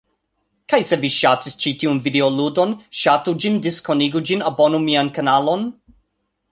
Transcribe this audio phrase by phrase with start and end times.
[0.71, 5.71] Kaj se vi ŝatis ĉi tiun videoludon, ŝatu ĝin, diskonigu ĝin, abonu mian kanalon.